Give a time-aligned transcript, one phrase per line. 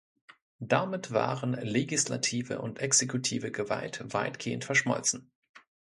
[0.63, 5.29] Damit waren legislative und exekutive Gewalt weitgehend verschmolzen.